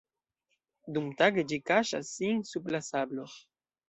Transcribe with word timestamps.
Dumtage 0.95 1.43
ĝi 1.51 1.59
kaŝas 1.71 2.09
sin 2.21 2.39
sub 2.53 2.73
la 2.77 2.81
sablo. 2.89 3.27